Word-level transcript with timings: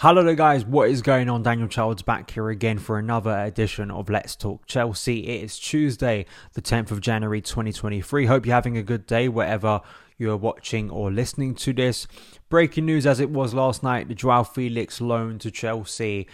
Hello 0.00 0.22
there, 0.22 0.34
guys. 0.34 0.62
What 0.62 0.90
is 0.90 1.00
going 1.00 1.30
on? 1.30 1.42
Daniel 1.42 1.68
Childs 1.68 2.02
back 2.02 2.30
here 2.30 2.50
again 2.50 2.76
for 2.76 2.98
another 2.98 3.30
edition 3.30 3.90
of 3.90 4.10
Let's 4.10 4.36
Talk 4.36 4.66
Chelsea. 4.66 5.26
It 5.26 5.42
is 5.44 5.58
Tuesday, 5.58 6.26
the 6.52 6.60
10th 6.60 6.90
of 6.90 7.00
January 7.00 7.40
2023. 7.40 8.26
Hope 8.26 8.44
you're 8.44 8.54
having 8.54 8.76
a 8.76 8.82
good 8.82 9.06
day 9.06 9.26
wherever 9.26 9.80
you're 10.18 10.36
watching 10.36 10.90
or 10.90 11.10
listening 11.10 11.54
to 11.54 11.72
this. 11.72 12.06
Breaking 12.50 12.84
news 12.84 13.06
as 13.06 13.20
it 13.20 13.30
was 13.30 13.54
last 13.54 13.82
night 13.82 14.08
the 14.08 14.14
Joao 14.14 14.42
Felix 14.42 15.00
loan 15.00 15.38
to 15.38 15.50
Chelsea 15.50 16.26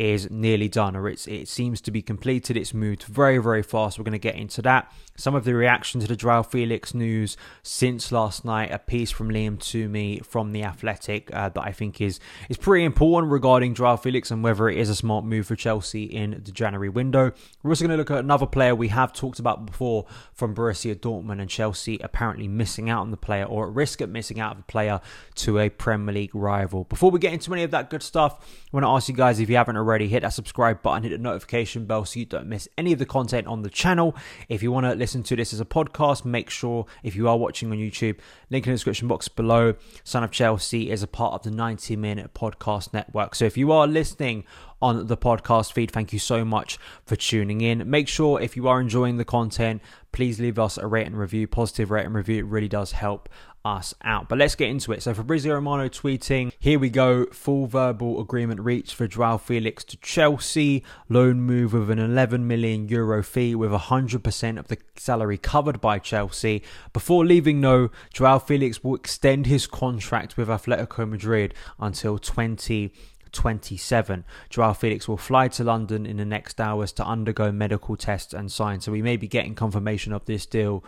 is 0.00 0.30
nearly 0.30 0.66
done, 0.66 0.96
or 0.96 1.08
it's, 1.08 1.28
it 1.28 1.46
seems 1.46 1.78
to 1.82 1.90
be 1.90 2.00
completed. 2.00 2.56
It's 2.56 2.72
moved 2.72 3.02
very, 3.02 3.36
very 3.36 3.62
fast. 3.62 3.98
We're 3.98 4.04
going 4.04 4.12
to 4.12 4.18
get 4.18 4.34
into 4.34 4.62
that. 4.62 4.90
Some 5.14 5.34
of 5.34 5.44
the 5.44 5.54
reaction 5.54 6.00
to 6.00 6.06
the 6.06 6.16
Joao 6.16 6.42
Felix 6.42 6.94
news 6.94 7.36
since 7.62 8.10
last 8.10 8.42
night, 8.42 8.72
a 8.72 8.78
piece 8.78 9.10
from 9.10 9.28
Liam 9.28 9.58
Twomey 9.58 10.24
from 10.24 10.52
The 10.52 10.64
Athletic 10.64 11.28
uh, 11.34 11.50
that 11.50 11.62
I 11.62 11.72
think 11.72 12.00
is, 12.00 12.18
is 12.48 12.56
pretty 12.56 12.86
important 12.86 13.30
regarding 13.30 13.74
Joao 13.74 13.96
Felix 13.96 14.30
and 14.30 14.42
whether 14.42 14.70
it 14.70 14.78
is 14.78 14.88
a 14.88 14.94
smart 14.94 15.26
move 15.26 15.46
for 15.46 15.54
Chelsea 15.54 16.04
in 16.04 16.40
the 16.42 16.50
January 16.50 16.88
window. 16.88 17.32
We're 17.62 17.72
also 17.72 17.84
going 17.86 17.90
to 17.90 17.98
look 17.98 18.10
at 18.10 18.20
another 18.20 18.46
player 18.46 18.74
we 18.74 18.88
have 18.88 19.12
talked 19.12 19.38
about 19.38 19.66
before 19.66 20.06
from 20.32 20.54
Borussia 20.54 20.94
Dortmund 20.94 21.42
and 21.42 21.50
Chelsea 21.50 21.98
apparently 22.02 22.48
missing 22.48 22.88
out 22.88 23.02
on 23.02 23.10
the 23.10 23.18
player 23.18 23.44
or 23.44 23.68
at 23.68 23.74
risk 23.74 24.00
of 24.00 24.08
missing 24.08 24.40
out 24.40 24.52
of 24.52 24.56
the 24.56 24.64
player 24.64 25.02
to 25.34 25.58
a 25.58 25.68
Premier 25.68 26.14
League 26.14 26.34
rival. 26.34 26.84
Before 26.84 27.10
we 27.10 27.18
get 27.18 27.34
into 27.34 27.52
any 27.52 27.64
of 27.64 27.70
that 27.72 27.90
good 27.90 28.02
stuff, 28.02 28.38
I 28.40 28.68
want 28.72 28.84
to 28.84 28.88
ask 28.88 29.10
you 29.10 29.14
guys 29.14 29.38
if 29.40 29.50
you 29.50 29.56
haven't 29.56 29.76
already, 29.76 29.89
hit 29.98 30.22
that 30.22 30.32
subscribe 30.32 30.82
button, 30.82 31.02
hit 31.02 31.10
the 31.10 31.18
notification 31.18 31.86
bell 31.86 32.04
so 32.04 32.18
you 32.20 32.26
don't 32.26 32.46
miss 32.46 32.68
any 32.78 32.92
of 32.92 32.98
the 32.98 33.06
content 33.06 33.46
on 33.46 33.62
the 33.62 33.70
channel. 33.70 34.14
If 34.48 34.62
you 34.62 34.72
want 34.72 34.86
to 34.86 34.94
listen 34.94 35.22
to 35.24 35.36
this 35.36 35.52
as 35.52 35.60
a 35.60 35.64
podcast, 35.64 36.24
make 36.24 36.50
sure 36.50 36.86
if 37.02 37.16
you 37.16 37.28
are 37.28 37.36
watching 37.36 37.70
on 37.70 37.78
YouTube, 37.78 38.18
link 38.50 38.66
in 38.66 38.72
the 38.72 38.76
description 38.76 39.08
box 39.08 39.28
below. 39.28 39.74
Son 40.04 40.24
of 40.24 40.30
Chelsea 40.30 40.90
is 40.90 41.02
a 41.02 41.06
part 41.06 41.34
of 41.34 41.42
the 41.42 41.50
90 41.50 41.96
minute 41.96 42.34
podcast 42.34 42.92
network. 42.92 43.34
So 43.34 43.44
if 43.44 43.56
you 43.56 43.72
are 43.72 43.86
listening 43.86 44.44
on 44.82 45.06
the 45.06 45.16
podcast 45.16 45.72
feed. 45.72 45.90
Thank 45.90 46.12
you 46.12 46.18
so 46.18 46.44
much 46.44 46.78
for 47.04 47.16
tuning 47.16 47.60
in. 47.60 47.88
Make 47.88 48.08
sure 48.08 48.40
if 48.40 48.56
you 48.56 48.68
are 48.68 48.80
enjoying 48.80 49.16
the 49.18 49.24
content, 49.24 49.82
please 50.12 50.40
leave 50.40 50.58
us 50.58 50.78
a 50.78 50.86
rate 50.86 51.06
and 51.06 51.18
review, 51.18 51.46
positive 51.46 51.90
rate 51.90 52.06
and 52.06 52.14
review. 52.14 52.38
It 52.38 52.46
really 52.46 52.68
does 52.68 52.92
help 52.92 53.28
us 53.64 53.94
out. 54.02 54.28
But 54.28 54.38
let's 54.38 54.54
get 54.54 54.70
into 54.70 54.92
it. 54.92 55.02
So 55.02 55.14
Fabrizio 55.14 55.54
Romano 55.54 55.88
tweeting, 55.88 56.52
here 56.58 56.78
we 56.78 56.90
go, 56.90 57.26
full 57.26 57.66
verbal 57.66 58.20
agreement 58.20 58.60
reached 58.60 58.94
for 58.94 59.06
Joao 59.06 59.38
Felix 59.38 59.84
to 59.84 59.96
Chelsea, 59.98 60.84
loan 61.08 61.40
move 61.42 61.72
with 61.72 61.90
an 61.90 61.98
11 61.98 62.46
million 62.46 62.88
euro 62.88 63.22
fee 63.22 63.54
with 63.54 63.70
100% 63.70 64.58
of 64.58 64.68
the 64.68 64.78
salary 64.96 65.38
covered 65.38 65.80
by 65.80 65.98
Chelsea. 65.98 66.62
Before 66.92 67.24
leaving 67.24 67.60
no, 67.60 67.90
Joao 68.12 68.38
Felix 68.38 68.82
will 68.82 68.94
extend 68.94 69.46
his 69.46 69.66
contract 69.66 70.36
with 70.36 70.48
Atletico 70.48 71.08
Madrid 71.08 71.54
until 71.78 72.18
20 72.18 72.92
27. 73.32 74.24
Joao 74.48 74.72
Felix 74.72 75.08
will 75.08 75.16
fly 75.16 75.48
to 75.48 75.64
London 75.64 76.06
in 76.06 76.16
the 76.16 76.24
next 76.24 76.60
hours 76.60 76.92
to 76.92 77.04
undergo 77.04 77.50
medical 77.52 77.96
tests 77.96 78.32
and 78.32 78.50
sign. 78.50 78.80
So 78.80 78.92
we 78.92 79.02
may 79.02 79.16
be 79.16 79.28
getting 79.28 79.54
confirmation 79.54 80.12
of 80.12 80.24
this 80.24 80.46
deal 80.46 80.84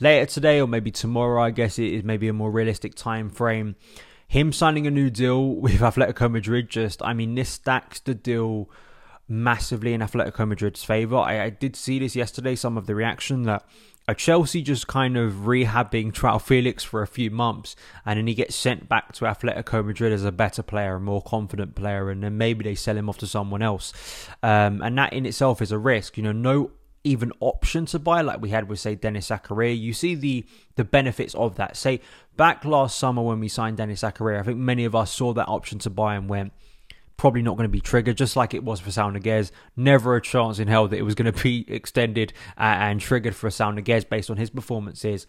later 0.00 0.26
today 0.26 0.60
or 0.60 0.66
maybe 0.66 0.90
tomorrow. 0.90 1.42
I 1.42 1.50
guess 1.50 1.78
it 1.78 1.92
is 1.92 2.04
maybe 2.04 2.28
a 2.28 2.32
more 2.32 2.50
realistic 2.50 2.94
time 2.94 3.30
frame. 3.30 3.76
Him 4.26 4.52
signing 4.52 4.86
a 4.86 4.90
new 4.90 5.10
deal 5.10 5.54
with 5.54 5.80
Atletico 5.80 6.30
Madrid 6.30 6.70
just, 6.70 7.02
I 7.02 7.12
mean, 7.12 7.34
this 7.34 7.50
stacks 7.50 8.00
the 8.00 8.14
deal 8.14 8.70
massively 9.28 9.94
in 9.94 10.00
Atletico 10.00 10.46
Madrid's 10.46 10.84
favour. 10.84 11.16
I, 11.16 11.44
I 11.44 11.50
did 11.50 11.76
see 11.76 11.98
this 11.98 12.16
yesterday, 12.16 12.54
some 12.54 12.76
of 12.76 12.86
the 12.86 12.94
reaction 12.94 13.42
that 13.42 13.64
Chelsea 14.16 14.62
just 14.62 14.86
kind 14.88 15.16
of 15.16 15.32
rehabbing 15.32 16.12
Joao 16.12 16.38
Felix 16.38 16.82
for 16.82 17.02
a 17.02 17.06
few 17.06 17.30
months, 17.30 17.76
and 18.04 18.18
then 18.18 18.26
he 18.26 18.34
gets 18.34 18.54
sent 18.54 18.88
back 18.88 19.12
to 19.12 19.24
Atletico 19.24 19.84
Madrid 19.84 20.12
as 20.12 20.24
a 20.24 20.32
better 20.32 20.62
player, 20.62 20.96
a 20.96 21.00
more 21.00 21.22
confident 21.22 21.74
player, 21.74 22.10
and 22.10 22.22
then 22.22 22.36
maybe 22.36 22.64
they 22.64 22.74
sell 22.74 22.96
him 22.96 23.08
off 23.08 23.18
to 23.18 23.26
someone 23.26 23.62
else. 23.62 23.92
Um, 24.42 24.82
and 24.82 24.98
that 24.98 25.12
in 25.12 25.24
itself 25.24 25.62
is 25.62 25.72
a 25.72 25.78
risk. 25.78 26.16
You 26.16 26.24
know, 26.24 26.32
no 26.32 26.72
even 27.04 27.32
option 27.40 27.86
to 27.86 27.98
buy 27.98 28.20
like 28.20 28.40
we 28.40 28.50
had 28.50 28.68
with 28.68 28.80
say 28.80 28.94
Denis 28.94 29.28
Zakaria. 29.28 29.78
You 29.78 29.92
see 29.92 30.14
the 30.14 30.44
the 30.76 30.84
benefits 30.84 31.34
of 31.34 31.56
that. 31.56 31.76
Say 31.76 32.00
back 32.36 32.64
last 32.64 32.98
summer 32.98 33.22
when 33.22 33.40
we 33.40 33.48
signed 33.48 33.76
Denis 33.76 34.02
Zakaria, 34.02 34.40
I 34.40 34.42
think 34.42 34.58
many 34.58 34.84
of 34.84 34.94
us 34.94 35.12
saw 35.12 35.32
that 35.34 35.48
option 35.48 35.78
to 35.80 35.90
buy 35.90 36.14
and 36.14 36.28
went 36.28 36.52
probably 37.16 37.42
not 37.42 37.56
going 37.56 37.68
to 37.68 37.72
be 37.72 37.80
triggered, 37.80 38.16
just 38.16 38.36
like 38.36 38.54
it 38.54 38.64
was 38.64 38.80
for 38.80 38.90
Saul 38.90 39.12
Niguez. 39.12 39.50
Never 39.76 40.16
a 40.16 40.22
chance 40.22 40.58
in 40.58 40.68
hell 40.68 40.88
that 40.88 40.98
it 40.98 41.02
was 41.02 41.14
going 41.14 41.32
to 41.32 41.42
be 41.42 41.64
extended 41.72 42.32
uh, 42.56 42.62
and 42.62 43.00
triggered 43.00 43.34
for 43.34 43.50
Saul 43.50 43.72
Niguez 43.72 44.08
based 44.08 44.30
on 44.30 44.36
his 44.36 44.50
performances. 44.50 45.26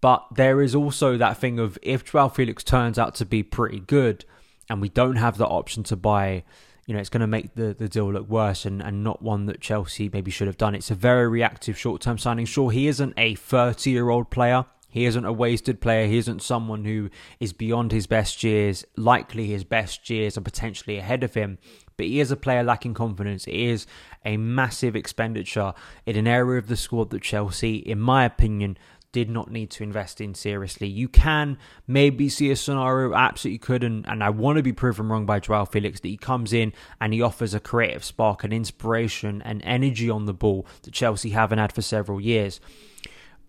But 0.00 0.26
there 0.34 0.62
is 0.62 0.74
also 0.74 1.16
that 1.18 1.36
thing 1.36 1.58
of 1.58 1.78
if 1.82 2.04
Joao 2.04 2.28
Felix 2.28 2.64
turns 2.64 2.98
out 2.98 3.14
to 3.16 3.26
be 3.26 3.42
pretty 3.42 3.80
good 3.80 4.24
and 4.68 4.80
we 4.80 4.88
don't 4.88 5.16
have 5.16 5.36
the 5.36 5.46
option 5.46 5.82
to 5.84 5.96
buy, 5.96 6.44
you 6.86 6.94
know, 6.94 7.00
it's 7.00 7.10
going 7.10 7.20
to 7.20 7.26
make 7.26 7.54
the, 7.54 7.74
the 7.74 7.88
deal 7.88 8.10
look 8.10 8.28
worse 8.28 8.64
and, 8.64 8.80
and 8.80 9.04
not 9.04 9.20
one 9.20 9.46
that 9.46 9.60
Chelsea 9.60 10.08
maybe 10.10 10.30
should 10.30 10.46
have 10.46 10.56
done. 10.56 10.74
It's 10.74 10.90
a 10.90 10.94
very 10.94 11.28
reactive 11.28 11.78
short 11.78 12.00
term 12.00 12.16
signing. 12.16 12.46
Sure, 12.46 12.70
he 12.70 12.86
isn't 12.86 13.12
a 13.18 13.34
30 13.34 13.90
year 13.90 14.08
old 14.08 14.30
player 14.30 14.64
he 14.90 15.04
isn't 15.04 15.24
a 15.24 15.32
wasted 15.32 15.80
player. 15.80 16.06
He 16.06 16.18
isn't 16.18 16.42
someone 16.42 16.84
who 16.84 17.10
is 17.38 17.52
beyond 17.52 17.92
his 17.92 18.06
best 18.06 18.42
years. 18.42 18.84
Likely 18.96 19.46
his 19.46 19.64
best 19.64 20.10
years 20.10 20.36
are 20.36 20.42
potentially 20.42 20.98
ahead 20.98 21.22
of 21.22 21.34
him. 21.34 21.58
But 21.96 22.06
he 22.06 22.20
is 22.20 22.30
a 22.30 22.36
player 22.36 22.64
lacking 22.64 22.94
confidence. 22.94 23.46
It 23.46 23.54
is 23.54 23.86
a 24.24 24.36
massive 24.36 24.96
expenditure 24.96 25.72
in 26.06 26.16
an 26.16 26.26
area 26.26 26.58
of 26.58 26.66
the 26.66 26.76
squad 26.76 27.10
that 27.10 27.22
Chelsea, 27.22 27.76
in 27.76 28.00
my 28.00 28.24
opinion, 28.24 28.76
did 29.12 29.28
not 29.28 29.50
need 29.50 29.70
to 29.70 29.82
invest 29.82 30.20
in 30.20 30.34
seriously. 30.34 30.86
You 30.86 31.08
can 31.08 31.58
maybe 31.86 32.28
see 32.28 32.50
a 32.50 32.56
scenario, 32.56 33.14
absolutely 33.14 33.58
could, 33.58 33.82
and, 33.82 34.06
and 34.08 34.22
I 34.22 34.30
want 34.30 34.56
to 34.56 34.62
be 34.62 34.72
proven 34.72 35.08
wrong 35.08 35.26
by 35.26 35.40
Joao 35.40 35.64
Felix 35.64 36.00
that 36.00 36.08
he 36.08 36.16
comes 36.16 36.52
in 36.52 36.72
and 37.00 37.12
he 37.12 37.20
offers 37.20 37.52
a 37.52 37.60
creative 37.60 38.04
spark, 38.04 38.44
an 38.44 38.52
inspiration, 38.52 39.42
and 39.42 39.62
energy 39.64 40.08
on 40.08 40.26
the 40.26 40.34
ball 40.34 40.66
that 40.82 40.94
Chelsea 40.94 41.30
haven't 41.30 41.58
had 41.58 41.72
for 41.72 41.82
several 41.82 42.20
years. 42.20 42.60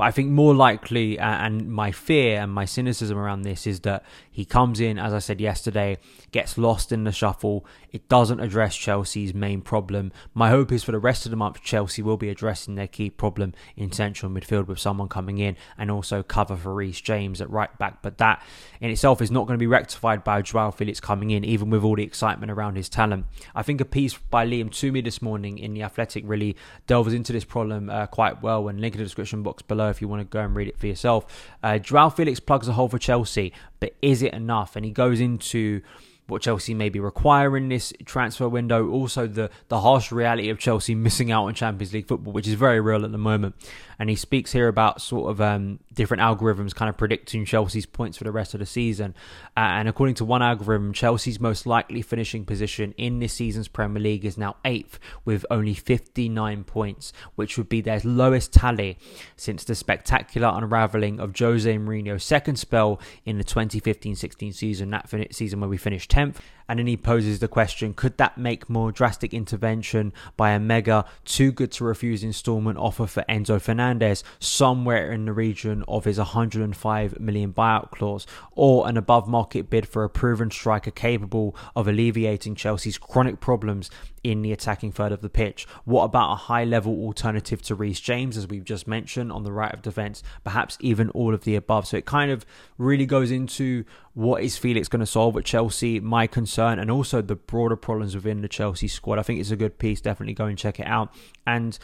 But 0.01 0.07
I 0.07 0.11
think 0.13 0.31
more 0.31 0.55
likely, 0.55 1.19
and 1.19 1.71
my 1.71 1.91
fear 1.91 2.41
and 2.41 2.51
my 2.51 2.65
cynicism 2.65 3.19
around 3.19 3.43
this 3.43 3.67
is 3.67 3.81
that 3.81 4.03
he 4.31 4.45
comes 4.45 4.79
in, 4.79 4.97
as 4.97 5.13
I 5.13 5.19
said 5.19 5.39
yesterday, 5.39 5.99
gets 6.31 6.57
lost 6.57 6.91
in 6.91 7.03
the 7.03 7.11
shuffle. 7.11 7.67
It 7.91 8.09
doesn't 8.09 8.39
address 8.39 8.75
Chelsea's 8.75 9.35
main 9.35 9.61
problem. 9.61 10.11
My 10.33 10.49
hope 10.49 10.71
is 10.71 10.83
for 10.83 10.91
the 10.91 10.97
rest 10.97 11.27
of 11.27 11.29
the 11.29 11.35
month, 11.35 11.61
Chelsea 11.61 12.01
will 12.01 12.17
be 12.17 12.29
addressing 12.29 12.73
their 12.73 12.87
key 12.87 13.11
problem 13.11 13.53
in 13.75 13.91
central 13.91 14.31
midfield 14.31 14.65
with 14.65 14.79
someone 14.79 15.07
coming 15.07 15.37
in 15.37 15.55
and 15.77 15.91
also 15.91 16.23
cover 16.23 16.55
for 16.55 16.73
Reece 16.73 17.01
James 17.01 17.39
at 17.39 17.51
right 17.51 17.77
back. 17.77 18.01
But 18.01 18.17
that 18.17 18.41
in 18.79 18.89
itself 18.89 19.21
is 19.21 19.29
not 19.29 19.45
going 19.45 19.59
to 19.59 19.61
be 19.61 19.67
rectified 19.67 20.23
by 20.23 20.41
Joao 20.41 20.71
Felix 20.71 20.99
coming 20.99 21.29
in, 21.29 21.45
even 21.45 21.69
with 21.69 21.83
all 21.83 21.97
the 21.97 22.03
excitement 22.03 22.51
around 22.51 22.75
his 22.75 22.89
talent. 22.89 23.27
I 23.53 23.61
think 23.61 23.79
a 23.79 23.85
piece 23.85 24.17
by 24.17 24.47
Liam 24.47 24.71
Twomey 24.71 25.03
this 25.03 25.21
morning 25.21 25.59
in 25.59 25.75
The 25.75 25.83
Athletic 25.83 26.23
really 26.25 26.55
delves 26.87 27.13
into 27.13 27.31
this 27.31 27.45
problem 27.45 27.91
uh, 27.91 28.07
quite 28.07 28.41
well 28.41 28.67
and 28.67 28.81
link 28.81 28.95
in 28.95 28.97
the 28.97 29.05
description 29.05 29.43
box 29.43 29.61
below 29.61 29.90
if 29.91 30.01
you 30.01 30.07
want 30.07 30.21
to 30.21 30.25
go 30.25 30.39
and 30.39 30.55
read 30.55 30.67
it 30.67 30.77
for 30.77 30.87
yourself. 30.87 31.49
Uh, 31.61 31.77
Joao 31.77 32.09
Felix 32.09 32.39
plugs 32.39 32.67
a 32.67 32.73
hole 32.73 32.89
for 32.89 32.97
Chelsea, 32.97 33.53
but 33.79 33.93
is 34.01 34.21
it 34.23 34.33
enough? 34.33 34.75
And 34.75 34.83
he 34.83 34.91
goes 34.91 35.19
into 35.19 35.81
what 36.31 36.41
Chelsea 36.41 36.73
may 36.73 36.89
be 36.89 36.99
requiring 36.99 37.67
this 37.67 37.93
transfer 38.05 38.47
window. 38.47 38.89
Also, 38.89 39.27
the 39.27 39.51
the 39.67 39.81
harsh 39.81 40.11
reality 40.11 40.49
of 40.49 40.57
Chelsea 40.57 40.95
missing 40.95 41.31
out 41.31 41.45
on 41.45 41.53
Champions 41.53 41.93
League 41.93 42.07
football, 42.07 42.33
which 42.33 42.47
is 42.47 42.53
very 42.53 42.79
real 42.79 43.03
at 43.03 43.11
the 43.11 43.17
moment. 43.17 43.55
And 43.99 44.09
he 44.09 44.15
speaks 44.15 44.51
here 44.51 44.67
about 44.67 44.99
sort 44.99 45.29
of 45.29 45.39
um, 45.41 45.79
different 45.93 46.23
algorithms 46.23 46.73
kind 46.73 46.89
of 46.89 46.97
predicting 46.97 47.45
Chelsea's 47.45 47.85
points 47.85 48.17
for 48.17 48.23
the 48.23 48.31
rest 48.31 48.55
of 48.55 48.59
the 48.59 48.65
season. 48.65 49.13
Uh, 49.55 49.59
and 49.59 49.87
according 49.87 50.15
to 50.15 50.25
one 50.25 50.41
algorithm, 50.41 50.91
Chelsea's 50.91 51.39
most 51.39 51.67
likely 51.67 52.01
finishing 52.01 52.43
position 52.43 52.95
in 52.97 53.19
this 53.19 53.33
season's 53.33 53.67
Premier 53.67 54.01
League 54.01 54.25
is 54.25 54.39
now 54.39 54.55
eighth 54.65 54.97
with 55.23 55.45
only 55.51 55.75
59 55.75 56.63
points, 56.63 57.13
which 57.35 57.59
would 57.59 57.69
be 57.69 57.81
their 57.81 58.01
lowest 58.03 58.53
tally 58.53 58.97
since 59.35 59.65
the 59.65 59.75
spectacular 59.75 60.51
unravelling 60.51 61.19
of 61.19 61.37
Jose 61.37 61.77
Mourinho's 61.77 62.23
second 62.23 62.55
spell 62.55 62.99
in 63.25 63.37
the 63.37 63.43
2015-16 63.43 64.55
season, 64.55 64.89
that 64.89 65.07
season 65.31 65.59
where 65.59 65.69
we 65.69 65.77
finished 65.77 66.09
10th 66.09 66.20
hemp 66.21 66.37
and 66.71 66.79
then 66.79 66.87
he 66.87 66.95
poses 66.95 67.39
the 67.39 67.49
question 67.49 67.93
could 67.93 68.17
that 68.17 68.37
make 68.37 68.69
more 68.69 68.93
drastic 68.93 69.33
intervention 69.33 70.13
by 70.37 70.51
a 70.51 70.59
mega 70.59 71.03
too 71.25 71.51
good 71.51 71.69
to 71.73 71.83
refuse 71.83 72.23
installment 72.23 72.77
offer 72.77 73.07
for 73.07 73.25
Enzo 73.27 73.59
Fernandez 73.59 74.23
somewhere 74.39 75.11
in 75.11 75.25
the 75.25 75.33
region 75.33 75.83
of 75.85 76.05
his 76.05 76.17
105 76.17 77.19
million 77.19 77.51
buyout 77.51 77.91
clause 77.91 78.25
or 78.53 78.87
an 78.87 78.95
above 78.95 79.27
market 79.27 79.69
bid 79.69 79.85
for 79.85 80.05
a 80.05 80.09
proven 80.09 80.49
striker 80.49 80.91
capable 80.91 81.57
of 81.75 81.89
alleviating 81.89 82.55
Chelsea's 82.55 82.97
chronic 82.97 83.41
problems 83.41 83.91
in 84.23 84.41
the 84.41 84.51
attacking 84.51 84.91
third 84.91 85.11
of 85.11 85.21
the 85.21 85.29
pitch? 85.29 85.67
What 85.85 86.03
about 86.03 86.31
a 86.31 86.35
high 86.35 86.63
level 86.63 86.93
alternative 87.03 87.61
to 87.63 87.75
Reece 87.75 87.99
James, 87.99 88.37
as 88.37 88.47
we've 88.47 88.63
just 88.63 88.87
mentioned, 88.87 89.31
on 89.31 89.43
the 89.43 89.51
right 89.51 89.73
of 89.73 89.81
defence? 89.81 90.23
Perhaps 90.43 90.77
even 90.79 91.09
all 91.09 91.33
of 91.33 91.43
the 91.43 91.55
above. 91.55 91.87
So 91.87 91.97
it 91.97 92.05
kind 92.05 92.31
of 92.31 92.45
really 92.77 93.05
goes 93.05 93.31
into 93.31 93.83
what 94.13 94.43
is 94.43 94.57
Felix 94.57 94.87
going 94.87 94.99
to 94.99 95.05
solve 95.05 95.37
at 95.37 95.45
Chelsea, 95.45 95.99
my 95.99 96.27
concern, 96.27 96.60
and 96.67 96.91
also 96.91 97.21
the 97.21 97.35
broader 97.35 97.75
problems 97.75 98.15
within 98.15 98.41
the 98.41 98.47
Chelsea 98.47 98.87
squad. 98.87 99.19
I 99.19 99.23
think 99.23 99.39
it's 99.39 99.51
a 99.51 99.55
good 99.55 99.77
piece. 99.77 100.01
Definitely 100.01 100.33
go 100.33 100.45
and 100.45 100.57
check 100.57 100.79
it 100.79 100.87
out. 100.87 101.13
And 101.45 101.77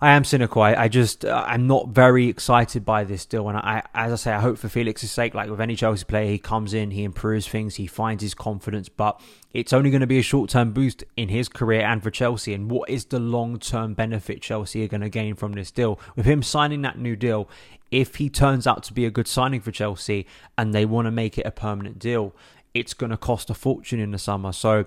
I 0.00 0.12
am 0.12 0.22
cynical. 0.22 0.62
I, 0.62 0.74
I 0.74 0.88
just 0.88 1.24
uh, 1.24 1.44
I'm 1.44 1.66
not 1.66 1.88
very 1.88 2.28
excited 2.28 2.84
by 2.84 3.02
this 3.02 3.26
deal, 3.26 3.48
and 3.48 3.58
I, 3.58 3.82
as 3.94 4.12
I 4.12 4.16
say, 4.16 4.32
I 4.32 4.40
hope 4.40 4.56
for 4.56 4.68
Felix's 4.68 5.10
sake, 5.10 5.34
like 5.34 5.50
with 5.50 5.60
any 5.60 5.74
Chelsea 5.74 6.04
player, 6.04 6.30
he 6.30 6.38
comes 6.38 6.72
in, 6.72 6.92
he 6.92 7.02
improves 7.02 7.48
things, 7.48 7.74
he 7.74 7.88
finds 7.88 8.22
his 8.22 8.32
confidence, 8.32 8.88
but 8.88 9.20
it's 9.52 9.72
only 9.72 9.90
going 9.90 10.02
to 10.02 10.06
be 10.06 10.20
a 10.20 10.22
short 10.22 10.50
term 10.50 10.72
boost 10.72 11.02
in 11.16 11.28
his 11.28 11.48
career 11.48 11.80
and 11.80 12.00
for 12.00 12.12
Chelsea. 12.12 12.54
And 12.54 12.70
what 12.70 12.88
is 12.88 13.06
the 13.06 13.18
long 13.18 13.58
term 13.58 13.94
benefit 13.94 14.40
Chelsea 14.40 14.84
are 14.84 14.88
going 14.88 15.00
to 15.00 15.08
gain 15.08 15.34
from 15.34 15.54
this 15.54 15.72
deal? 15.72 15.98
With 16.14 16.26
him 16.26 16.44
signing 16.44 16.82
that 16.82 16.96
new 16.96 17.16
deal, 17.16 17.48
if 17.90 18.16
he 18.16 18.30
turns 18.30 18.68
out 18.68 18.84
to 18.84 18.92
be 18.92 19.04
a 19.04 19.10
good 19.10 19.26
signing 19.26 19.60
for 19.60 19.72
Chelsea 19.72 20.26
and 20.56 20.72
they 20.72 20.84
want 20.84 21.06
to 21.06 21.10
make 21.10 21.38
it 21.38 21.46
a 21.46 21.50
permanent 21.50 21.98
deal, 21.98 22.36
it's 22.74 22.94
going 22.94 23.10
to 23.10 23.16
cost 23.16 23.50
a 23.50 23.54
fortune 23.54 24.00
in 24.00 24.10
the 24.10 24.18
summer. 24.18 24.52
So 24.52 24.86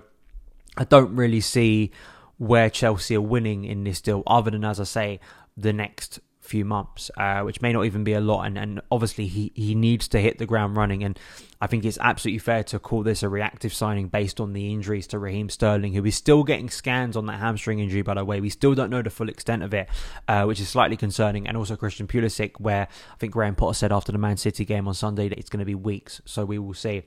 I 0.76 0.84
don't 0.84 1.14
really 1.14 1.40
see 1.40 1.90
where 2.38 2.70
Chelsea 2.70 3.14
are 3.14 3.20
winning 3.20 3.64
in 3.64 3.84
this 3.84 4.00
deal, 4.00 4.22
other 4.26 4.50
than, 4.50 4.64
as 4.64 4.80
I 4.80 4.84
say, 4.84 5.20
the 5.56 5.72
next 5.72 6.20
few 6.40 6.64
months, 6.64 7.10
uh, 7.16 7.42
which 7.42 7.62
may 7.62 7.72
not 7.72 7.84
even 7.84 8.02
be 8.02 8.14
a 8.14 8.20
lot. 8.20 8.46
And, 8.46 8.58
and 8.58 8.80
obviously, 8.90 9.26
he, 9.26 9.52
he 9.54 9.74
needs 9.74 10.08
to 10.08 10.18
hit 10.18 10.38
the 10.38 10.46
ground 10.46 10.76
running. 10.76 11.04
And 11.04 11.18
I 11.62 11.68
think 11.68 11.84
it's 11.84 11.98
absolutely 12.00 12.40
fair 12.40 12.64
to 12.64 12.80
call 12.80 13.04
this 13.04 13.22
a 13.22 13.28
reactive 13.28 13.72
signing 13.72 14.08
based 14.08 14.40
on 14.40 14.52
the 14.52 14.72
injuries 14.72 15.06
to 15.06 15.18
Raheem 15.20 15.48
Sterling, 15.48 15.92
who 15.92 16.04
is 16.04 16.16
still 16.16 16.42
getting 16.42 16.68
scans 16.68 17.16
on 17.16 17.26
that 17.26 17.38
hamstring 17.38 17.78
injury, 17.78 18.02
by 18.02 18.14
the 18.14 18.24
way. 18.24 18.40
We 18.40 18.50
still 18.50 18.74
don't 18.74 18.90
know 18.90 19.00
the 19.00 19.10
full 19.10 19.28
extent 19.28 19.62
of 19.62 19.72
it, 19.72 19.88
uh, 20.26 20.42
which 20.42 20.58
is 20.58 20.68
slightly 20.68 20.96
concerning. 20.96 21.46
And 21.46 21.56
also 21.56 21.76
Christian 21.76 22.08
Pulisic, 22.08 22.58
where 22.58 22.88
I 23.12 23.16
think 23.20 23.32
Graham 23.32 23.54
Potter 23.54 23.74
said 23.74 23.92
after 23.92 24.10
the 24.10 24.18
Man 24.18 24.38
City 24.38 24.64
game 24.64 24.88
on 24.88 24.94
Sunday 24.94 25.28
that 25.28 25.38
it's 25.38 25.50
going 25.50 25.60
to 25.60 25.64
be 25.64 25.76
weeks. 25.76 26.20
So 26.24 26.44
we 26.44 26.58
will 26.58 26.74
see. 26.74 27.04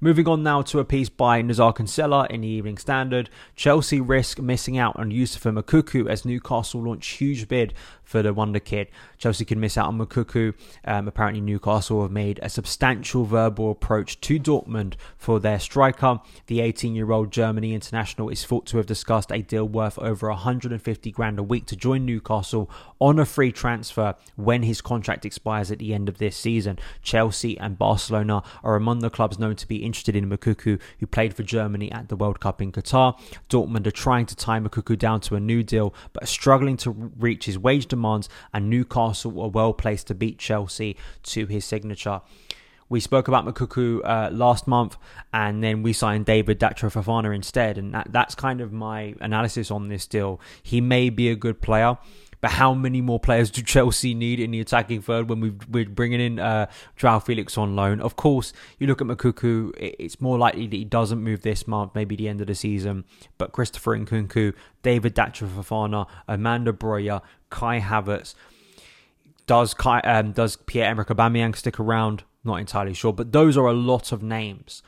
Moving 0.00 0.26
on 0.26 0.42
now 0.42 0.62
to 0.62 0.78
a 0.78 0.86
piece 0.86 1.10
by 1.10 1.42
Nizaar 1.42 1.76
Kinsella 1.76 2.28
in 2.30 2.40
the 2.40 2.48
Evening 2.48 2.78
Standard. 2.78 3.28
Chelsea 3.56 4.00
risk 4.00 4.38
missing 4.38 4.78
out 4.78 4.96
on 4.96 5.10
Youssoufa 5.10 5.52
Moukoko 5.52 6.08
as 6.08 6.24
Newcastle 6.24 6.82
launch 6.82 7.06
huge 7.08 7.46
bid 7.46 7.74
for 8.04 8.22
the 8.22 8.32
Wonder 8.32 8.60
Kid. 8.60 8.88
Chelsea 9.18 9.44
could 9.44 9.58
miss 9.58 9.76
out 9.76 9.88
on 9.88 9.98
Moukoko. 9.98 10.54
Um, 10.84 11.08
apparently, 11.08 11.40
Newcastle 11.40 12.02
have 12.02 12.10
made 12.10 12.38
a 12.42 12.48
substantial 12.48 13.24
verbal 13.24 13.72
approach 13.72 14.20
to 14.22 14.38
Dortmund 14.38 14.94
for 15.16 15.40
their 15.40 15.58
striker. 15.58 16.20
The 16.46 16.60
18 16.60 16.94
year 16.94 17.10
old 17.10 17.32
Germany 17.32 17.74
international 17.74 18.28
is 18.28 18.44
thought 18.44 18.66
to 18.66 18.76
have 18.76 18.86
discussed 18.86 19.32
a 19.32 19.42
deal 19.42 19.66
worth 19.66 19.98
over 19.98 20.28
150 20.28 21.10
grand 21.10 21.38
a 21.38 21.42
week 21.42 21.66
to 21.66 21.76
join 21.76 22.06
Newcastle 22.06 22.70
on 23.00 23.18
a 23.18 23.24
free 23.24 23.52
transfer 23.52 24.14
when 24.36 24.62
his 24.62 24.80
contract 24.80 25.24
expires 25.24 25.70
at 25.70 25.78
the 25.78 25.92
end 25.92 26.08
of 26.08 26.18
this 26.18 26.36
season. 26.36 26.78
Chelsea 27.02 27.58
and 27.58 27.78
Barcelona 27.78 28.42
are 28.62 28.76
among 28.76 29.00
the 29.00 29.10
clubs 29.10 29.38
known 29.38 29.56
to 29.56 29.66
be 29.66 29.84
interested 29.84 30.14
in 30.14 30.28
Moukoko, 30.28 30.80
who 31.00 31.06
played 31.06 31.34
for 31.34 31.42
Germany 31.42 31.90
at 31.90 32.08
the 32.08 32.16
World 32.16 32.40
Cup 32.40 32.62
in 32.62 32.72
Qatar. 32.72 33.18
Dortmund 33.48 33.86
are 33.86 33.90
trying 33.90 34.26
to 34.26 34.36
tie 34.36 34.60
Moukoko 34.60 34.96
down 34.96 35.20
to 35.22 35.34
a 35.34 35.40
new 35.40 35.62
deal, 35.62 35.94
but 36.12 36.22
are 36.22 36.26
struggling 36.26 36.76
to 36.78 36.90
reach 36.90 37.46
his 37.46 37.58
wage 37.58 37.86
demands, 37.86 38.28
and 38.52 38.70
Newcastle 38.70 39.07
are 39.10 39.48
well 39.48 39.72
placed 39.72 40.06
to 40.08 40.14
beat 40.14 40.38
Chelsea 40.38 40.96
to 41.24 41.46
his 41.46 41.64
signature. 41.64 42.20
We 42.90 43.00
spoke 43.00 43.28
about 43.28 43.44
Moukoko 43.44 44.00
uh, 44.02 44.30
last 44.32 44.66
month, 44.66 44.96
and 45.32 45.62
then 45.62 45.82
we 45.82 45.92
signed 45.92 46.24
David 46.24 46.58
Datro 46.58 46.90
Fofana 46.90 47.34
instead, 47.34 47.76
and 47.76 47.92
that, 47.92 48.08
that's 48.10 48.34
kind 48.34 48.62
of 48.62 48.72
my 48.72 49.14
analysis 49.20 49.70
on 49.70 49.88
this 49.88 50.06
deal. 50.06 50.40
He 50.62 50.80
may 50.80 51.10
be 51.10 51.28
a 51.28 51.36
good 51.36 51.60
player. 51.60 51.98
But 52.40 52.52
how 52.52 52.72
many 52.72 53.00
more 53.00 53.18
players 53.18 53.50
do 53.50 53.62
Chelsea 53.64 54.14
need 54.14 54.40
in 54.40 54.50
the 54.50 54.60
attacking 54.60 55.02
third 55.02 55.28
when 55.28 55.40
we 55.40 55.82
are 55.82 55.84
bringing 55.86 56.20
in 56.20 56.38
uh, 56.38 56.66
Joao 56.96 57.18
Felix 57.18 57.58
on 57.58 57.74
loan? 57.74 58.00
Of 58.00 58.16
course, 58.16 58.52
you 58.78 58.86
look 58.86 59.00
at 59.00 59.06
Moukoko, 59.06 59.72
it's 59.76 60.20
more 60.20 60.38
likely 60.38 60.66
that 60.66 60.76
he 60.76 60.84
doesn't 60.84 61.22
move 61.22 61.42
this 61.42 61.66
month, 61.66 61.94
maybe 61.94 62.16
the 62.16 62.28
end 62.28 62.40
of 62.40 62.46
the 62.46 62.54
season. 62.54 63.04
But 63.38 63.52
Christopher 63.52 63.98
Nkunku, 63.98 64.54
David 64.82 65.14
Datro 65.14 65.48
Fofana, 65.48 66.06
Armando 66.28 66.72
Broja, 66.72 67.22
Kai 67.50 67.80
Havertz. 67.80 68.34
Does 69.48 69.74
um, 70.04 70.32
does 70.32 70.56
Pierre 70.56 70.90
Emerick 70.90 71.08
Aubameyang 71.08 71.56
stick 71.56 71.80
around? 71.80 72.22
Not 72.44 72.60
entirely 72.60 72.94
sure, 72.94 73.12
but 73.12 73.32
those 73.32 73.56
are 73.56 73.66
a 73.66 73.72
lot 73.72 74.12
of 74.12 74.22
names 74.22 74.82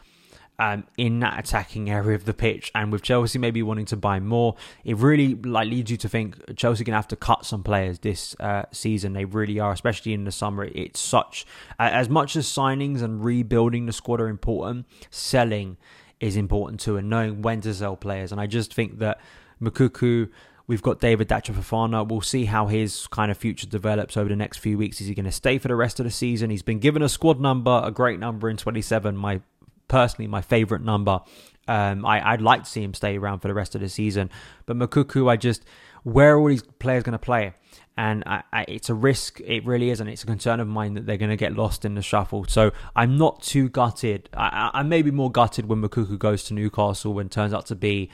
um, 0.61 0.85
in 0.99 1.19
that 1.21 1.39
attacking 1.41 1.89
area 1.89 2.15
of 2.15 2.27
the 2.27 2.35
pitch. 2.35 2.71
And 2.75 2.93
with 2.93 3.01
Chelsea 3.03 3.39
maybe 3.39 3.63
wanting 3.63 3.87
to 3.87 3.97
buy 3.97 4.21
more, 4.21 4.57
it 4.85 4.99
really 4.99 5.35
like 5.35 5.69
leads 5.69 5.91
you 5.91 5.97
to 5.97 6.09
think 6.09 6.37
Chelsea 6.57 6.85
going 6.85 6.93
to 6.93 6.99
have 6.99 7.09
to 7.09 7.17
cut 7.17 7.47
some 7.47 7.63
players 7.63 8.01
this 8.01 8.37
uh, 8.39 8.65
season. 8.71 9.15
They 9.15 9.25
really 9.25 9.59
are, 9.59 9.73
especially 9.73 10.13
in 10.13 10.25
the 10.25 10.33
summer. 10.33 10.65
It's 10.65 11.01
such 11.01 11.47
as 11.79 12.11
much 12.11 12.37
as 12.37 12.47
signings 12.47 13.03
and 13.03 13.25
rebuilding 13.25 13.87
the 13.87 13.93
squad 13.93 14.21
are 14.21 14.29
important, 14.29 14.87
selling 15.09 15.79
is 16.21 16.37
important 16.37 16.81
too, 16.81 16.99
and 16.99 17.09
knowing 17.09 17.41
when 17.41 17.63
to 17.63 17.73
sell 17.73 17.97
players. 17.97 18.31
And 18.31 18.41
I 18.41 18.47
just 18.47 18.75
think 18.75 18.99
that 18.99 19.19
Moukoko. 19.61 20.29
We've 20.71 20.81
got 20.81 21.01
David 21.01 21.29
Datro 21.29 21.53
Fofana. 21.57 22.07
We'll 22.07 22.21
see 22.21 22.45
how 22.45 22.69
his 22.69 23.09
kind 23.09 23.33
of 23.33 23.37
future 23.37 23.67
develops 23.67 24.17
over 24.17 24.29
the 24.29 24.37
next 24.37 24.59
few 24.59 24.79
weeks. 24.79 25.01
Is 25.01 25.09
he 25.09 25.17
going 25.17 25.25
to 25.25 25.33
stay 25.33 25.59
for 25.59 25.67
the 25.67 25.75
rest 25.75 25.99
of 25.99 26.05
the 26.05 26.13
season? 26.13 26.49
He's 26.49 26.63
been 26.63 26.79
given 26.79 27.03
a 27.03 27.09
squad 27.09 27.41
number, 27.41 27.83
a 27.83 27.91
great 27.91 28.21
number 28.21 28.49
in 28.49 28.57
27. 28.57 29.17
My 29.17 29.41
personally 29.89 30.29
my 30.29 30.43
favourite 30.43 30.85
number. 30.85 31.23
Um, 31.67 32.07
I, 32.07 32.31
would 32.31 32.41
like 32.41 32.63
to 32.63 32.71
see 32.71 32.85
him 32.85 32.95
stay 32.95 33.19
around 33.19 33.41
for 33.41 33.49
the 33.49 33.55
rest 33.55 33.75
of 33.75 33.81
the 33.81 33.89
season. 33.89 34.31
But 34.67 34.77
Moukoko, 34.77 35.29
I 35.29 35.37
just, 35.37 35.65
where 36.05 36.37
are 36.37 36.39
all 36.39 36.47
these 36.47 36.63
players 36.63 37.03
going 37.03 37.15
to 37.15 37.19
play? 37.19 37.53
And 37.97 38.23
I, 38.25 38.45
I, 38.53 38.65
it's 38.69 38.89
a 38.91 38.95
risk, 38.95 39.41
it 39.41 39.67
really 39.67 39.91
is, 39.91 40.01
and 40.01 40.09
it's 40.09 40.23
a 40.23 40.27
concern 40.27 40.61
of 40.61 40.69
mine 40.69 40.95
that 40.95 41.05
they're 41.05 41.17
going 41.17 41.31
to 41.31 41.37
get 41.37 41.57
lost 41.57 41.85
in 41.85 41.97
the 41.97 42.03
shuffle. 42.03 42.45
So 42.47 42.71
I'm 42.95 43.19
not 43.19 43.43
too 43.43 43.69
gutted. 43.71 44.29
I, 44.35 44.71
I 44.73 44.83
may 44.85 45.03
be 45.03 45.11
more 45.11 45.33
gutted 45.33 45.67
when 45.67 45.83
Moukoko 45.83 46.17
goes 46.17 46.45
to 46.45 46.55
Newcastle 46.55 47.19
and 47.19 47.29
turns 47.29 47.53
out 47.53 47.67
to 47.67 47.75
be 47.75 48.09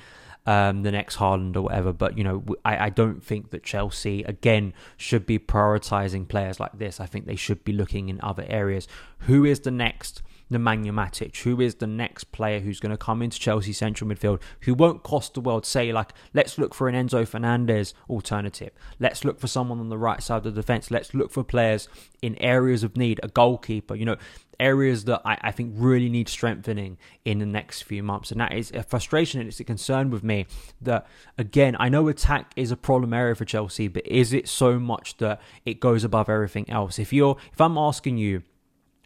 um, 0.46 0.82
the 0.82 0.92
next 0.92 1.16
Haaland 1.16 1.56
or 1.56 1.62
whatever. 1.62 1.92
But 1.92 2.16
you 2.16 2.24
know, 2.24 2.44
I, 2.64 2.86
I 2.86 2.90
don't 2.90 3.22
think 3.22 3.50
that 3.50 3.62
Chelsea 3.62 4.22
again 4.22 4.72
should 4.96 5.26
be 5.26 5.38
prioritizing 5.38 6.28
players 6.28 6.60
like 6.60 6.78
this. 6.78 7.00
I 7.00 7.06
think 7.06 7.26
they 7.26 7.36
should 7.36 7.64
be 7.64 7.72
looking 7.72 8.08
in 8.08 8.20
other 8.22 8.46
areas. 8.48 8.88
Who 9.20 9.44
is 9.44 9.60
the 9.60 9.70
next? 9.70 10.22
Nemanja 10.50 10.92
Matic, 10.92 11.36
who 11.42 11.60
is 11.60 11.76
the 11.76 11.86
next 11.86 12.32
player 12.32 12.60
who's 12.60 12.80
going 12.80 12.90
to 12.90 12.96
come 12.96 13.22
into 13.22 13.38
Chelsea 13.38 13.72
central 13.72 14.08
midfield, 14.08 14.40
who 14.60 14.74
won't 14.74 15.02
cost 15.02 15.34
the 15.34 15.40
world. 15.40 15.66
Say, 15.66 15.92
like, 15.92 16.12
let's 16.34 16.58
look 16.58 16.74
for 16.74 16.88
an 16.88 16.94
Enzo 16.94 17.26
Fernandez 17.26 17.94
alternative. 18.08 18.70
Let's 19.00 19.24
look 19.24 19.40
for 19.40 19.48
someone 19.48 19.80
on 19.80 19.88
the 19.88 19.98
right 19.98 20.22
side 20.22 20.38
of 20.38 20.54
the 20.54 20.62
defence. 20.62 20.90
Let's 20.90 21.14
look 21.14 21.30
for 21.30 21.42
players 21.42 21.88
in 22.22 22.36
areas 22.36 22.82
of 22.84 22.96
need, 22.96 23.20
a 23.22 23.28
goalkeeper, 23.28 23.94
you 23.94 24.04
know, 24.04 24.16
areas 24.58 25.04
that 25.04 25.20
I, 25.24 25.38
I 25.42 25.50
think 25.50 25.74
really 25.76 26.08
need 26.08 26.28
strengthening 26.28 26.96
in 27.24 27.38
the 27.38 27.46
next 27.46 27.82
few 27.82 28.02
months. 28.02 28.30
And 28.30 28.40
that 28.40 28.52
is 28.52 28.70
a 28.72 28.82
frustration 28.82 29.40
and 29.40 29.48
it's 29.48 29.60
a 29.60 29.64
concern 29.64 30.10
with 30.10 30.22
me 30.22 30.46
that, 30.80 31.06
again, 31.36 31.76
I 31.78 31.88
know 31.88 32.08
attack 32.08 32.52
is 32.56 32.70
a 32.70 32.76
problem 32.76 33.12
area 33.12 33.34
for 33.34 33.44
Chelsea, 33.44 33.88
but 33.88 34.06
is 34.06 34.32
it 34.32 34.48
so 34.48 34.78
much 34.78 35.16
that 35.18 35.40
it 35.64 35.80
goes 35.80 36.04
above 36.04 36.28
everything 36.28 36.70
else? 36.70 36.98
If 36.98 37.12
you're, 37.12 37.36
if 37.52 37.60
I'm 37.60 37.76
asking 37.76 38.18
you, 38.18 38.42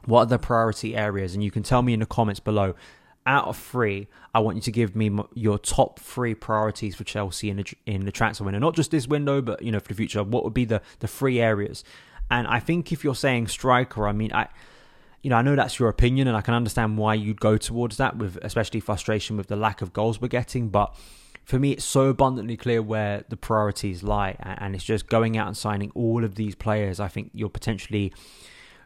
what 0.04 0.20
are 0.20 0.26
the 0.26 0.38
priority 0.38 0.96
areas? 0.96 1.34
And 1.34 1.42
you 1.42 1.50
can 1.50 1.62
tell 1.62 1.82
me 1.82 1.92
in 1.92 2.00
the 2.00 2.06
comments 2.06 2.40
below. 2.40 2.74
Out 3.26 3.46
of 3.46 3.58
three, 3.58 4.08
I 4.34 4.40
want 4.40 4.56
you 4.56 4.62
to 4.62 4.72
give 4.72 4.96
me 4.96 5.10
your 5.34 5.58
top 5.58 6.00
three 6.00 6.34
priorities 6.34 6.96
for 6.96 7.04
Chelsea 7.04 7.50
in 7.50 7.58
the 7.58 7.66
in 7.84 8.06
the 8.06 8.10
transfer 8.10 8.44
window, 8.44 8.58
not 8.58 8.74
just 8.74 8.90
this 8.90 9.06
window, 9.06 9.42
but 9.42 9.62
you 9.62 9.70
know 9.70 9.78
for 9.78 9.88
the 9.88 9.94
future. 9.94 10.24
What 10.24 10.42
would 10.42 10.54
be 10.54 10.64
the 10.64 10.80
the 11.00 11.06
three 11.06 11.38
areas? 11.38 11.84
And 12.30 12.46
I 12.48 12.60
think 12.60 12.92
if 12.92 13.04
you're 13.04 13.14
saying 13.14 13.48
striker, 13.48 14.08
I 14.08 14.12
mean, 14.12 14.32
I 14.32 14.48
you 15.22 15.28
know, 15.28 15.36
I 15.36 15.42
know 15.42 15.54
that's 15.54 15.78
your 15.78 15.88
opinion, 15.88 16.28
and 16.28 16.36
I 16.36 16.40
can 16.40 16.54
understand 16.54 16.96
why 16.96 17.14
you'd 17.14 17.40
go 17.40 17.56
towards 17.56 17.98
that, 17.98 18.16
with 18.16 18.38
especially 18.42 18.80
frustration 18.80 19.36
with 19.36 19.48
the 19.48 19.56
lack 19.56 19.82
of 19.82 19.92
goals 19.92 20.20
we're 20.20 20.28
getting. 20.28 20.68
But 20.68 20.94
for 21.44 21.58
me, 21.58 21.72
it's 21.72 21.84
so 21.84 22.08
abundantly 22.08 22.56
clear 22.56 22.80
where 22.80 23.24
the 23.28 23.36
priorities 23.36 24.02
lie, 24.02 24.36
and 24.40 24.74
it's 24.74 24.84
just 24.84 25.08
going 25.08 25.36
out 25.36 25.46
and 25.46 25.56
signing 25.56 25.92
all 25.94 26.24
of 26.24 26.36
these 26.36 26.54
players. 26.54 27.00
I 27.00 27.08
think 27.08 27.30
you're 27.34 27.50
potentially 27.50 28.14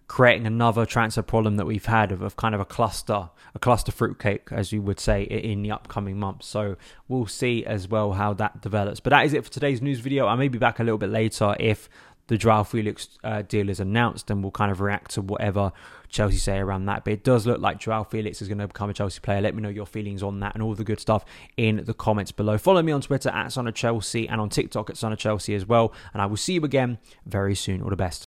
creating 0.06 0.46
another 0.46 0.84
transfer 0.84 1.22
problem 1.22 1.56
that 1.56 1.66
we've 1.66 1.86
had 1.86 2.12
of, 2.12 2.22
of 2.22 2.36
kind 2.36 2.54
of 2.54 2.60
a 2.60 2.64
cluster, 2.64 3.30
a 3.54 3.58
cluster 3.58 3.90
fruitcake, 3.90 4.48
as 4.52 4.72
you 4.72 4.82
would 4.82 5.00
say, 5.00 5.22
in 5.22 5.62
the 5.62 5.70
upcoming 5.70 6.18
months. 6.18 6.46
So 6.46 6.76
we'll 7.08 7.26
see 7.26 7.64
as 7.64 7.88
well 7.88 8.12
how 8.12 8.34
that 8.34 8.60
develops. 8.60 9.00
But 9.00 9.10
that 9.10 9.24
is 9.24 9.32
it 9.32 9.44
for 9.44 9.50
today's 9.50 9.80
news 9.80 10.00
video. 10.00 10.26
I 10.26 10.36
may 10.36 10.48
be 10.48 10.58
back 10.58 10.78
a 10.78 10.84
little 10.84 10.98
bit 10.98 11.10
later 11.10 11.56
if 11.58 11.88
the 12.26 12.38
Joao 12.38 12.64
Felix 12.64 13.18
uh, 13.22 13.42
deal 13.42 13.68
is 13.68 13.80
announced, 13.80 14.30
and 14.30 14.42
we'll 14.42 14.50
kind 14.50 14.70
of 14.70 14.80
react 14.80 15.12
to 15.12 15.22
whatever 15.22 15.72
Chelsea 16.08 16.38
say 16.38 16.58
around 16.58 16.86
that. 16.86 17.04
But 17.04 17.12
it 17.12 17.24
does 17.24 17.46
look 17.46 17.60
like 17.60 17.78
Joao 17.78 18.04
Felix 18.04 18.40
is 18.40 18.48
going 18.48 18.58
to 18.58 18.66
become 18.66 18.88
a 18.88 18.94
Chelsea 18.94 19.20
player. 19.20 19.40
Let 19.40 19.54
me 19.54 19.62
know 19.62 19.68
your 19.68 19.86
feelings 19.86 20.22
on 20.22 20.40
that 20.40 20.54
and 20.54 20.62
all 20.62 20.74
the 20.74 20.84
good 20.84 21.00
stuff 21.00 21.24
in 21.56 21.82
the 21.84 21.94
comments 21.94 22.32
below. 22.32 22.56
Follow 22.56 22.82
me 22.82 22.92
on 22.92 23.02
Twitter 23.02 23.28
at 23.28 23.52
Son 23.52 23.66
of 23.66 23.74
Chelsea 23.74 24.28
and 24.28 24.40
on 24.40 24.48
TikTok 24.48 24.88
at 24.88 24.96
Son 24.96 25.12
of 25.12 25.18
Chelsea 25.18 25.54
as 25.54 25.66
well. 25.66 25.92
And 26.12 26.22
I 26.22 26.26
will 26.26 26.36
see 26.36 26.54
you 26.54 26.64
again 26.64 26.98
very 27.26 27.54
soon. 27.54 27.82
All 27.82 27.90
the 27.90 27.96
best. 27.96 28.26